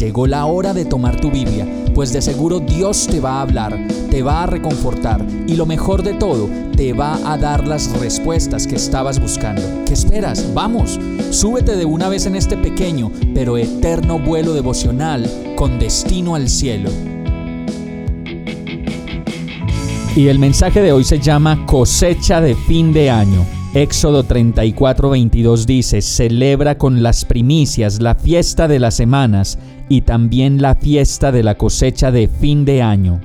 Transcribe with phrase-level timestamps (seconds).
[0.00, 3.78] Llegó la hora de tomar tu Biblia, pues de seguro Dios te va a hablar,
[4.10, 8.66] te va a reconfortar y lo mejor de todo, te va a dar las respuestas
[8.66, 9.60] que estabas buscando.
[9.84, 10.54] ¿Qué esperas?
[10.54, 16.48] Vamos, súbete de una vez en este pequeño pero eterno vuelo devocional con destino al
[16.48, 16.88] cielo.
[20.16, 23.59] Y el mensaje de hoy se llama cosecha de fin de año.
[23.72, 30.60] Éxodo 34, 22 dice, celebra con las primicias la fiesta de las semanas y también
[30.60, 33.20] la fiesta de la cosecha de fin de año.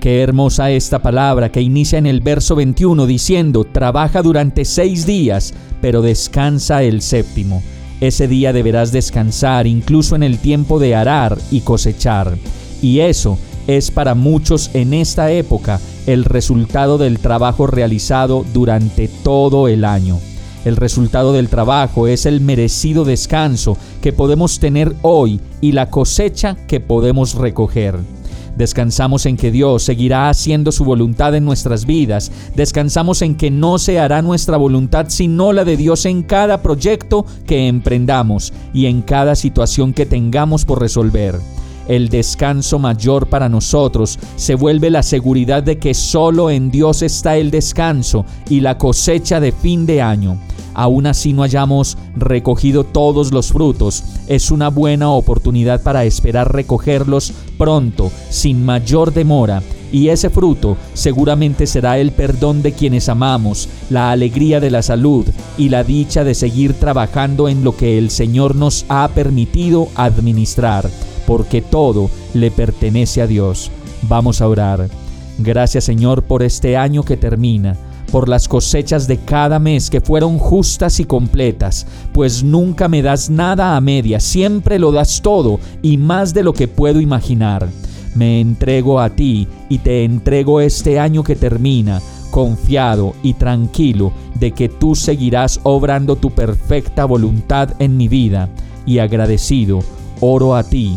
[0.00, 5.54] Qué hermosa esta palabra que inicia en el verso 21 diciendo, trabaja durante seis días,
[5.80, 7.62] pero descansa el séptimo.
[8.00, 12.36] Ese día deberás descansar incluso en el tiempo de arar y cosechar.
[12.82, 19.68] Y eso es para muchos en esta época el resultado del trabajo realizado durante todo
[19.68, 20.18] el año.
[20.64, 26.56] El resultado del trabajo es el merecido descanso que podemos tener hoy y la cosecha
[26.66, 27.98] que podemos recoger.
[28.56, 32.32] Descansamos en que Dios seguirá haciendo su voluntad en nuestras vidas.
[32.54, 37.26] Descansamos en que no se hará nuestra voluntad sino la de Dios en cada proyecto
[37.46, 41.38] que emprendamos y en cada situación que tengamos por resolver
[41.88, 44.18] el descanso mayor para nosotros.
[44.36, 49.40] Se vuelve la seguridad de que solo en Dios está el descanso y la cosecha
[49.40, 50.38] de fin de año.
[50.78, 57.32] Aún así no hayamos recogido todos los frutos, es una buena oportunidad para esperar recogerlos
[57.56, 64.10] pronto, sin mayor demora, y ese fruto seguramente será el perdón de quienes amamos, la
[64.10, 65.24] alegría de la salud
[65.56, 70.90] y la dicha de seguir trabajando en lo que el Señor nos ha permitido administrar
[71.26, 73.70] porque todo le pertenece a Dios.
[74.02, 74.88] Vamos a orar.
[75.38, 77.76] Gracias Señor por este año que termina,
[78.10, 83.28] por las cosechas de cada mes que fueron justas y completas, pues nunca me das
[83.28, 87.68] nada a media, siempre lo das todo y más de lo que puedo imaginar.
[88.14, 92.00] Me entrego a ti y te entrego este año que termina,
[92.30, 98.48] confiado y tranquilo de que tú seguirás obrando tu perfecta voluntad en mi vida
[98.86, 99.80] y agradecido,
[100.20, 100.96] oro a ti